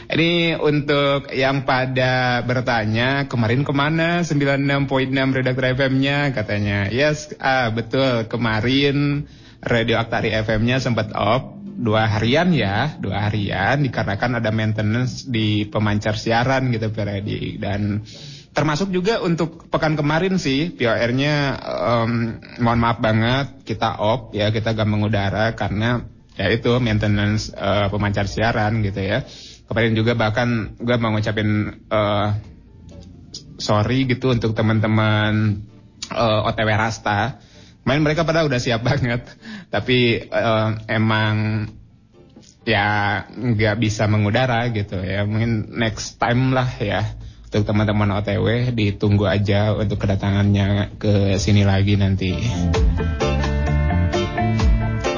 Ini 0.04 0.60
untuk 0.60 1.32
yang 1.32 1.64
pada 1.64 2.44
bertanya 2.44 3.32
kemarin 3.32 3.64
ke 3.64 3.72
mana? 3.72 4.28
96.6 4.28 5.10
redaktor 5.12 5.66
FM-nya 5.80 6.36
katanya. 6.36 6.92
Yes, 6.92 7.32
ah, 7.40 7.72
betul. 7.72 8.28
Kemarin 8.28 9.30
Radio 9.64 9.96
Aktari 10.00 10.36
FM-nya 10.36 10.84
sempat 10.84 11.16
off. 11.16 11.56
Dua 11.74 12.06
harian 12.06 12.54
ya, 12.54 12.94
dua 13.02 13.26
harian 13.32 13.82
dikarenakan 13.82 14.38
ada 14.38 14.54
maintenance 14.54 15.26
di 15.26 15.66
pemancar 15.66 16.14
siaran 16.22 16.70
gitu 16.70 16.94
Ferdi 16.94 17.58
dan 17.58 18.06
termasuk 18.54 18.94
juga 18.94 19.18
untuk 19.26 19.66
pekan 19.74 19.98
kemarin 19.98 20.38
sih 20.38 20.70
POR-nya 20.70 21.58
um, 21.66 22.38
mohon 22.62 22.80
maaf 22.80 23.02
banget 23.02 23.66
kita 23.66 23.98
off 23.98 24.30
ya 24.38 24.54
kita 24.54 24.78
gak 24.78 24.86
mengudara 24.86 25.58
karena 25.58 26.06
ya 26.38 26.54
itu 26.54 26.78
maintenance 26.78 27.50
uh, 27.58 27.90
pemancar 27.90 28.30
siaran 28.30 28.86
gitu 28.86 29.02
ya 29.02 29.26
kemarin 29.68 29.94
juga 29.96 30.14
bahkan 30.18 30.76
gue 30.78 30.96
mau 31.00 31.16
ngucapin 31.16 31.80
uh, 31.88 32.36
sorry 33.58 34.06
gitu 34.10 34.34
untuk 34.34 34.54
teman-teman 34.58 35.64
uh, 36.12 36.48
OTW 36.50 36.70
Rasta. 36.76 37.40
Main 37.84 38.00
mereka 38.00 38.24
pada 38.24 38.48
udah 38.48 38.60
siap 38.60 38.84
banget. 38.88 39.28
Tapi 39.72 40.30
uh, 40.32 40.80
emang 40.88 41.68
ya 42.64 43.24
nggak 43.28 43.76
bisa 43.80 44.08
mengudara 44.08 44.68
gitu 44.72 45.00
ya. 45.00 45.28
Mungkin 45.28 45.76
next 45.76 46.20
time 46.20 46.56
lah 46.56 46.70
ya 46.80 47.04
untuk 47.54 47.70
teman-teman 47.70 48.18
OTW 48.18 48.74
ditunggu 48.74 49.30
aja 49.30 49.78
untuk 49.78 50.02
kedatangannya 50.02 50.98
ke 50.98 51.38
sini 51.38 51.62
lagi 51.62 51.94
nanti. 52.02 52.34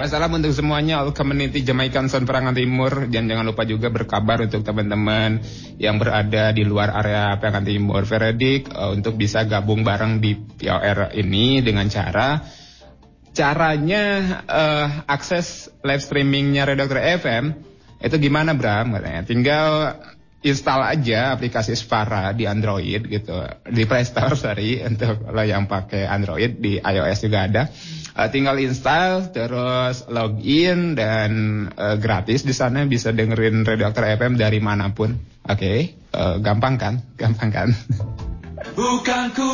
Wassalam 0.05 0.37
untuk 0.37 0.53
semuanya. 0.53 1.01
All 1.01 1.17
community 1.17 1.65
Jamaican 1.65 2.05
Sound 2.13 2.29
Perangan 2.29 2.53
Timur. 2.53 3.09
Dan 3.09 3.25
jangan 3.25 3.41
lupa 3.41 3.65
juga 3.65 3.89
berkabar 3.89 4.37
untuk 4.45 4.61
teman-teman 4.61 5.41
yang 5.81 5.97
berada 5.97 6.53
di 6.53 6.61
luar 6.61 6.93
area 6.93 7.33
Perangan 7.41 7.65
Timur. 7.65 8.05
Veredik 8.05 8.69
uh, 8.69 8.93
eh, 8.93 9.01
untuk 9.01 9.17
bisa 9.17 9.49
gabung 9.49 9.81
bareng 9.81 10.21
di 10.21 10.37
POR 10.37 11.17
ini 11.17 11.65
dengan 11.65 11.89
cara 11.89 12.45
caranya 13.35 14.03
uh, 14.47 14.87
akses 15.09 15.73
live 15.81 15.99
streamingnya 15.99 16.63
Redaktor 16.69 17.01
FM 17.19 17.51
itu 17.99 18.15
gimana 18.15 18.55
Bram 18.55 18.95
katanya 18.95 19.27
tinggal 19.27 19.69
install 20.45 20.85
aja 20.85 21.33
aplikasi 21.33 21.73
Spara 21.73 22.29
di 22.31 22.45
Android 22.45 23.01
gitu. 23.09 23.33
Di 23.65 23.83
Play 23.89 24.05
Store 24.05 24.37
sorry 24.45 24.85
untuk 24.85 25.25
lo 25.25 25.41
yang 25.41 25.65
pakai 25.65 26.05
Android 26.05 26.61
di 26.61 26.77
iOS 26.77 27.25
juga 27.25 27.49
ada 27.49 27.63
uh, 28.15 28.27
tinggal 28.31 28.57
install 28.57 29.29
terus 29.35 30.07
login 30.07 30.95
dan 30.95 31.31
uh, 31.75 31.99
gratis 31.99 32.47
di 32.47 32.55
sana 32.55 32.87
bisa 32.87 33.11
dengerin 33.11 33.67
Redaktor 33.67 34.07
FM 34.15 34.39
dari 34.39 34.63
mana 34.63 34.95
pun. 34.95 35.19
Oke, 35.45 35.59
okay? 35.59 35.79
uh, 36.15 36.39
gampang 36.41 36.79
kan? 36.79 37.03
Gampang 37.19 37.51
kan? 37.51 37.69
Bukan 38.79 39.25
ku 39.35 39.51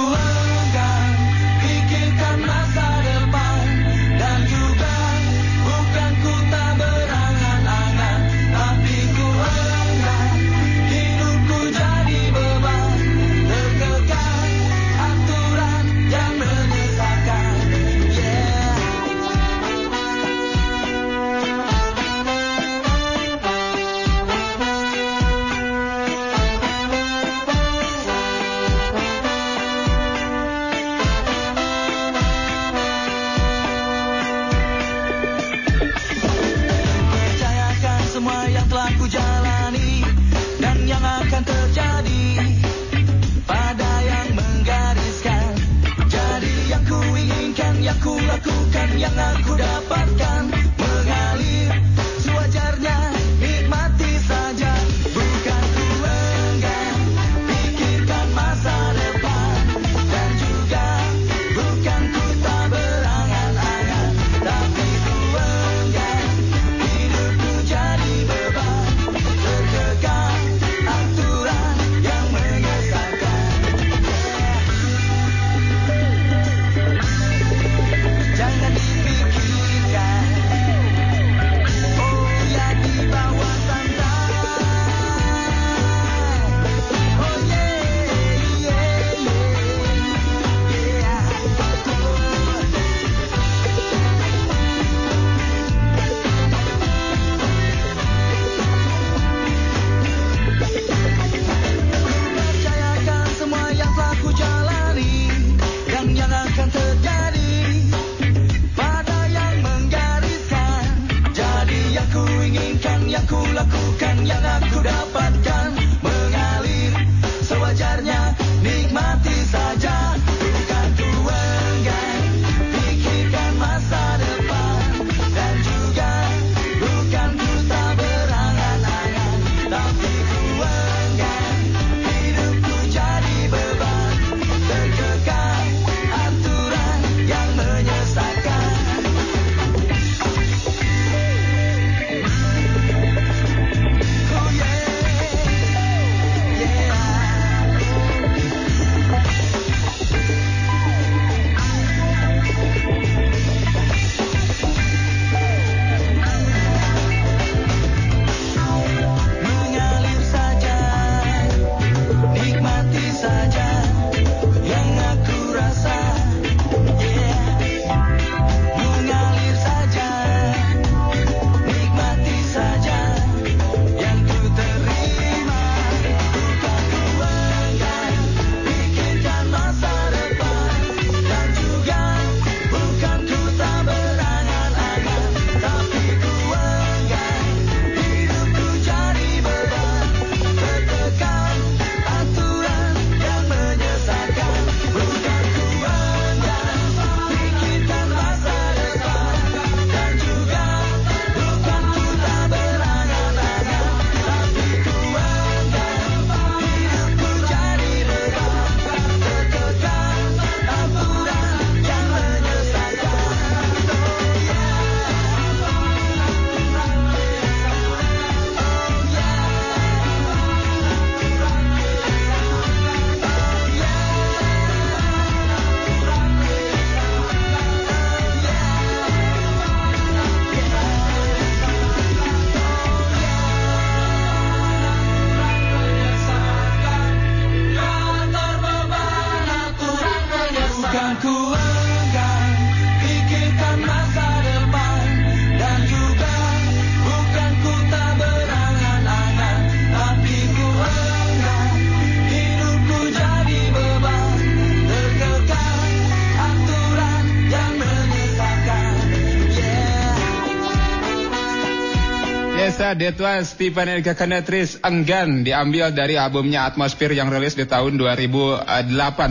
Dead 262.96 263.16
One 263.16 263.48
Stephen 263.48 263.88
Tiffany 264.04 264.44
Enggan 264.84 265.48
diambil 265.48 265.96
dari 265.96 266.20
albumnya 266.20 266.68
Atmosphere 266.68 267.16
yang 267.16 267.32
rilis 267.32 267.56
di 267.56 267.64
tahun 267.64 267.96
2008 267.96 268.68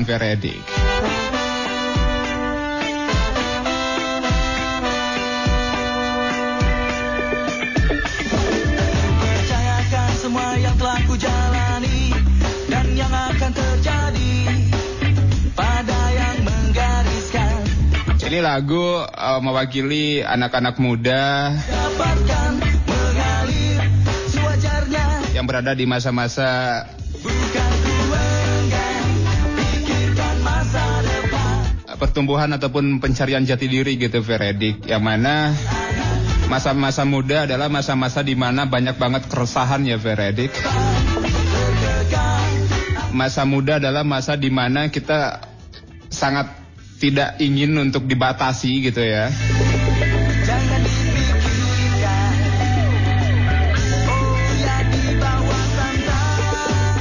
Veredik. 0.09 0.65
Ini 18.31 18.39
lagu 18.47 19.03
uh, 19.03 19.43
mewakili 19.43 20.23
anak-anak 20.23 20.79
muda. 20.79 21.51
Dapatkan 21.67 22.40
berada 25.51 25.75
di 25.75 25.83
masa-masa 25.83 26.87
pertumbuhan 31.99 32.55
ataupun 32.55 33.03
pencarian 33.03 33.43
jati 33.43 33.67
diri 33.67 33.99
gitu 33.99 34.23
Veredik 34.23 34.87
yang 34.87 35.03
mana 35.03 35.51
masa-masa 36.47 37.03
muda 37.03 37.51
adalah 37.51 37.67
masa-masa 37.67 38.23
di 38.23 38.39
mana 38.39 38.71
banyak 38.71 38.95
banget 38.95 39.27
keresahan 39.27 39.83
ya 39.91 39.99
Veredik 39.99 40.55
masa 43.11 43.43
muda 43.43 43.83
adalah 43.83 44.07
masa 44.07 44.39
di 44.39 44.55
mana 44.55 44.87
kita 44.87 45.51
sangat 46.15 46.47
tidak 47.03 47.43
ingin 47.43 47.75
untuk 47.75 48.07
dibatasi 48.07 48.87
gitu 48.87 49.03
ya 49.03 49.35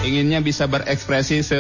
inginnya 0.10 0.42
bisa 0.42 0.66
berekspresi 0.66 1.46
se 1.46 1.60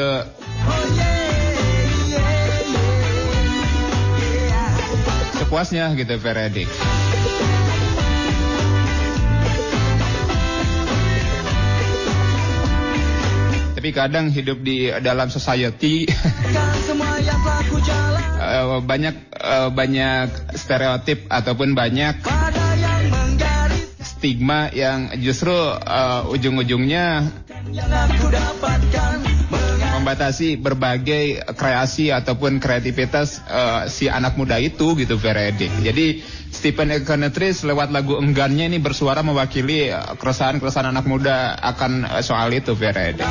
sepuasnya 5.38 5.93
gitu 5.93 6.18
Veredik 6.18 6.66
tapi 13.78 13.89
kadang 13.93 14.34
hidup 14.34 14.58
di 14.66 14.89
dalam 15.00 15.30
society 15.30 16.04
banyak 18.89 19.16
eh, 19.38 19.70
banyak 19.70 20.58
stereotip 20.58 21.30
ataupun 21.30 21.78
banyak 21.78 22.26
stigma 24.02 24.74
yang 24.74 25.14
justru 25.24 25.56
eh, 25.80 26.34
ujung-ujungnya 26.34 27.30
Membatasi 30.00 30.58
berbagai 30.58 31.44
kreasi 31.54 32.10
ataupun 32.10 32.58
kreativitas 32.58 33.46
eh, 33.46 33.82
si 33.92 34.10
anak 34.10 34.40
muda 34.40 34.58
itu 34.58 34.98
gitu 34.98 35.20
Veredik. 35.22 35.70
Jadi 35.86 36.24
Stephen 36.50 36.90
Econetris 36.90 37.62
lewat 37.62 37.94
lagu 37.94 38.18
enggannya 38.18 38.74
ini 38.74 38.82
bersuara 38.82 39.22
mewakili 39.22 39.94
eh, 39.94 40.14
keresahan-keresahan 40.18 40.90
anak 40.90 41.06
muda 41.06 41.54
akan 41.62 42.10
eh, 42.10 42.24
soal 42.26 42.50
itu 42.56 42.74
Veredik. 42.74 43.28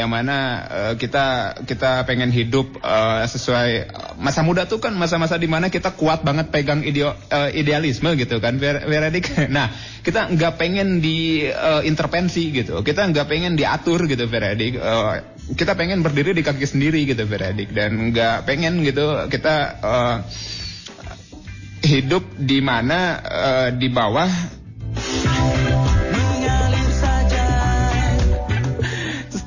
Yang 0.00 0.10
mana 0.10 0.36
eh, 0.64 0.92
kita 0.96 1.26
kita 1.68 2.08
pengen 2.08 2.32
hidup 2.32 2.80
eh, 2.80 3.24
sesuai 3.28 3.92
masa 4.16 4.40
muda 4.40 4.64
tuh 4.64 4.80
kan 4.80 4.96
masa-masa 4.96 5.36
di 5.36 5.44
mana 5.44 5.68
kita 5.68 5.92
kuat 5.92 6.24
banget 6.24 6.48
pegang 6.48 6.80
ideo, 6.80 7.12
eh, 7.28 7.52
idealisme 7.60 8.16
gitu 8.16 8.40
kan 8.40 8.56
Ver- 8.56 8.88
Veredik. 8.88 9.28
Nah 9.56 9.68
kita 10.00 10.32
nggak 10.32 10.56
pengen 10.56 11.04
di 11.04 11.44
eh, 11.44 11.82
intervensi 11.84 12.48
gitu, 12.48 12.80
kita 12.80 13.04
nggak 13.12 13.28
pengen 13.28 13.60
diatur 13.60 14.08
gitu 14.08 14.24
Veredik. 14.24 14.80
Eh, 14.80 15.14
kita 15.60 15.76
pengen 15.76 16.00
berdiri 16.00 16.32
di 16.32 16.40
kaki 16.40 16.64
sendiri 16.64 17.04
gitu 17.04 17.28
Veredik 17.28 17.76
dan 17.76 18.10
nggak 18.10 18.48
pengen 18.48 18.80
gitu 18.86 19.28
kita 19.28 19.54
eh, 19.84 20.16
hidup 21.84 22.24
di 22.38 22.58
mana 22.64 22.98
eh, 23.20 23.68
di 23.76 23.88
bawah 23.90 24.59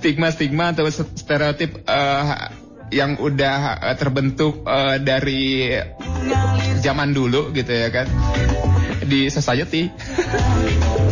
stigma-stigma 0.03 0.75
atau 0.75 0.83
stereotip 0.91 1.87
eh, 1.87 2.23
yang 2.91 3.15
udah 3.15 3.79
eh, 3.79 3.95
terbentuk 3.95 4.67
eh, 4.67 4.99
dari 4.99 5.71
zaman 6.83 7.15
dulu 7.15 7.55
gitu 7.55 7.71
ya 7.71 7.87
kan 7.87 8.11
di 9.07 9.31
society. 9.31 9.87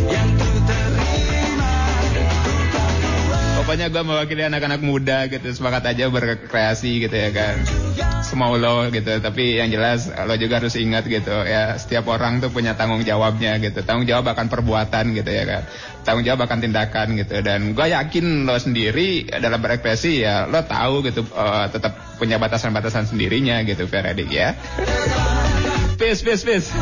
Pokoknya 3.62 3.94
gue 3.94 4.02
mewakili 4.02 4.42
anak-anak 4.42 4.82
muda 4.82 5.30
gitu 5.30 5.46
semangat 5.54 5.86
aja 5.86 6.10
berkreasi 6.10 7.06
gitu 7.06 7.14
ya 7.14 7.30
kan. 7.30 7.62
Semau 8.26 8.58
lo 8.58 8.90
gitu 8.90 9.22
tapi 9.22 9.54
yang 9.62 9.70
jelas 9.70 10.10
lo 10.10 10.34
juga 10.34 10.58
harus 10.58 10.74
ingat 10.74 11.06
gitu 11.06 11.30
ya 11.46 11.78
setiap 11.78 12.10
orang 12.10 12.42
tuh 12.42 12.50
punya 12.50 12.74
tanggung 12.74 13.06
jawabnya 13.06 13.62
gitu. 13.62 13.86
Tanggung 13.86 14.10
jawab 14.10 14.34
akan 14.34 14.50
perbuatan 14.50 15.14
gitu 15.14 15.30
ya 15.30 15.46
kan. 15.46 15.62
Tanggung 16.02 16.26
jawab 16.26 16.50
akan 16.50 16.58
tindakan 16.58 17.14
gitu. 17.14 17.38
Dan 17.38 17.78
gue 17.78 17.86
yakin 17.86 18.50
lo 18.50 18.58
sendiri 18.58 19.30
dalam 19.30 19.62
berekspresi 19.62 20.26
ya 20.26 20.50
lo 20.50 20.66
tahu 20.66 21.06
gitu 21.06 21.22
eh, 21.22 21.66
tetap 21.70 22.18
punya 22.18 22.42
batasan-batasan 22.42 23.14
sendirinya 23.14 23.62
gitu 23.62 23.86
Veredik 23.86 24.26
ya. 24.26 24.58
Peace 26.02 26.26
peace 26.26 26.42
peace 26.42 26.74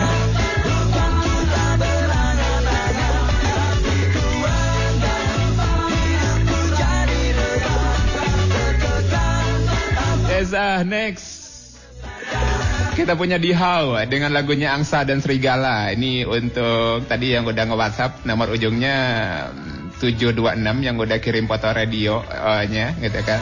Eza 10.41 10.81
next 10.89 11.37
kita 12.97 13.13
punya 13.13 13.37
di 13.37 13.53
How 13.53 14.01
dengan 14.09 14.33
lagunya 14.33 14.73
Angsa 14.73 15.05
dan 15.05 15.21
Serigala. 15.21 15.93
Ini 15.93 16.25
untuk 16.25 17.05
tadi 17.05 17.37
yang 17.37 17.45
udah 17.45 17.65
nge-WhatsApp 17.69 18.25
nomor 18.25 18.49
ujungnya 18.49 18.97
mm, 19.53 20.01
726 20.01 20.81
yang 20.81 20.97
udah 20.97 21.21
kirim 21.21 21.45
foto 21.45 21.69
radionya 21.69 22.97
gitu 23.05 23.21
kan. 23.21 23.41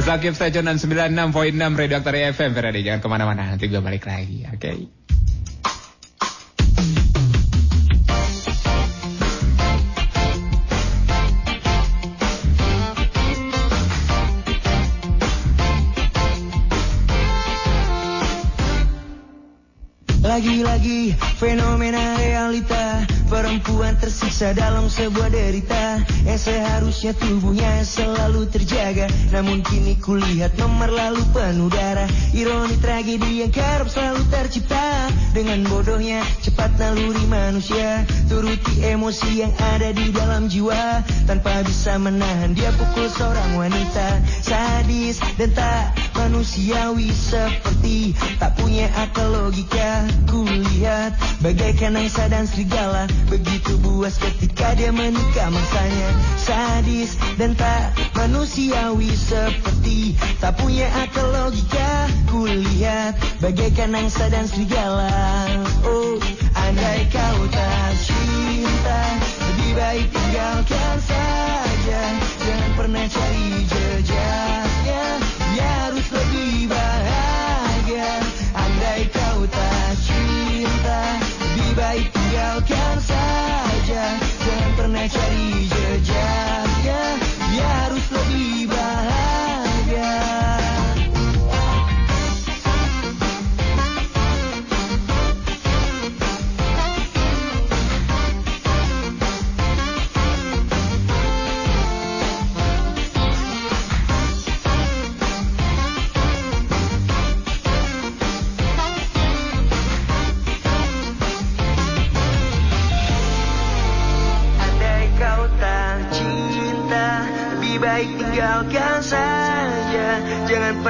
Zakif 0.00 0.40
Stajonan 0.40 0.80
96.6 0.80 1.52
Redaktor 1.76 2.16
FM 2.32 2.50
Ferdi 2.56 2.80
jangan 2.80 3.00
ke 3.04 3.08
mana-mana 3.12 3.54
nanti 3.54 3.68
gue 3.68 3.78
balik 3.78 4.08
lagi 4.08 4.48
oke 4.50 4.72
Lagi-lagi 20.32 21.12
fenomena 21.36 22.16
realita 22.16 23.04
Perempuan 23.32 23.96
tersiksa 23.96 24.52
dalam 24.52 24.92
sebuah 24.92 25.32
derita 25.32 26.04
Yang 26.28 26.52
seharusnya 26.52 27.16
tubuhnya 27.16 27.80
selalu 27.80 28.44
terjaga. 28.52 29.08
Namun 29.32 29.64
kini 29.64 29.96
kulihat 29.96 30.60
nomor 30.60 30.92
lalu 30.92 31.24
penuh 31.32 31.72
darah. 31.72 32.04
Ironi 32.36 32.76
tragedi 32.76 33.40
yang 33.40 33.48
kerap 33.48 33.88
selalu 33.88 34.28
tercipta. 34.28 35.08
Dengan 35.32 35.64
bodohnya 35.64 36.20
cepat 36.44 36.76
naluri 36.76 37.24
manusia. 37.24 38.04
Turuti 38.28 38.84
emosi 38.84 39.48
yang 39.48 39.54
ada 39.56 39.96
di 39.96 40.12
dalam 40.12 40.52
jiwa. 40.52 41.00
Tanpa 41.24 41.64
bisa 41.64 41.96
menahan 41.96 42.52
dia 42.52 42.68
pukul 42.76 43.08
seorang 43.08 43.56
wanita. 43.56 44.20
Sadis 44.44 45.24
dan 45.40 45.56
tak 45.56 45.96
manusiawi 46.20 47.08
seperti 47.08 48.12
Tak 48.36 48.60
punya 48.60 48.92
akal 48.92 49.32
logika. 49.32 50.04
Kulihat 50.28 51.16
bagaikan 51.40 51.96
angsa 51.96 52.28
dan 52.28 52.44
serigala 52.44 53.08
Begitu 53.28 53.78
buas 53.82 54.18
ketika 54.18 54.74
dia 54.74 54.90
menikah 54.90 55.48
mangsanya 55.52 56.08
Sadis 56.40 57.18
dan 57.38 57.54
tak 57.54 57.94
manusiawi 58.16 59.12
seperti 59.14 60.16
Tak 60.40 60.58
punya 60.58 60.88
akal 61.04 61.28
logika. 61.30 62.08
Kulihat 62.32 63.18
bagaikan 63.44 63.92
angsa 63.92 64.32
dan 64.32 64.48
serigala. 64.48 65.12
Oh, 65.84 66.16
andai 66.56 67.06
kau 67.12 67.44
tak 67.52 67.92
cinta 68.00 69.02
Lebih 69.20 69.72
baik 69.76 70.06
tinggalkan 70.10 70.96
saja. 71.04 72.02
Jangan 72.42 72.70
pernah 72.74 73.04
cari 73.06 73.46
jejaknya 73.68 73.81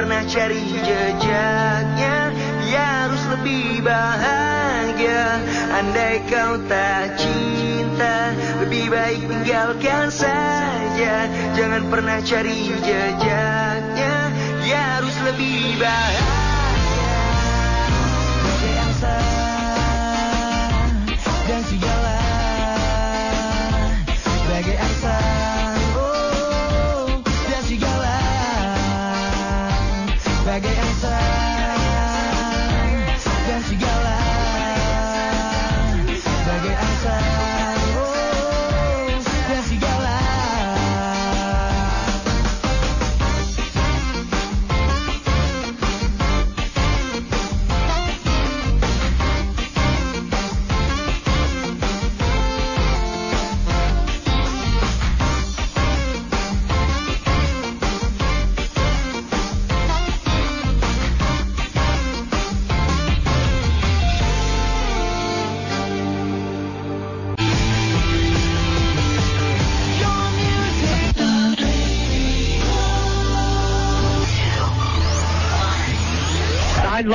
pernah 0.03 0.27
cari 0.27 0.59
jejaknya 0.83 2.35
Dia 2.67 3.07
harus 3.07 3.23
lebih 3.39 3.79
bahagia. 3.87 5.39
Andai 5.79 6.19
kau 6.27 6.59
tak 6.67 7.15
cinta 7.15 8.35
Lebih 8.59 8.91
baik 8.91 9.23
tinggalkan 9.31 10.11
saja. 10.11 11.31
Jangan 11.55 11.87
pernah 11.87 12.19
cari 12.19 12.67
jejaknya 12.83 14.15
Dia 14.59 14.81
harus 14.99 15.15
lebih 15.23 15.79
bahagia 15.79 16.32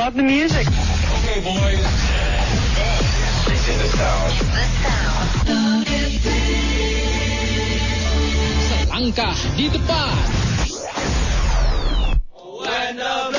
I 0.09 0.11
love 0.11 0.17
the 0.17 0.23
music. 0.23 0.65
Okay, 0.65 1.39
boys. 1.39 1.85
This 3.45 3.69
is 3.69 3.77
the 3.77 3.89
sound. 3.93 4.33
Selangkah 8.65 9.37
di 9.53 9.69
depan. 9.69 10.17
When 12.33 12.97
the 12.97 13.38